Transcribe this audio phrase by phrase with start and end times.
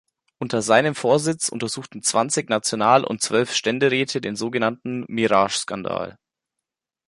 [0.39, 6.17] Unter seinem Vorsitz untersuchten zwanzig National- und zwölf Ständeräte den sogenannten Mirage-Skandal.